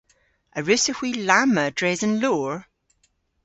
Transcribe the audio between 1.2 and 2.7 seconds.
lamma dres an loor?